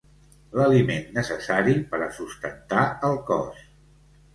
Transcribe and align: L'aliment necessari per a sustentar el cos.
L'aliment 0.59 1.05
necessari 1.19 1.77
per 1.95 2.03
a 2.09 2.11
sustentar 2.19 2.91
el 3.13 3.23
cos. 3.33 3.67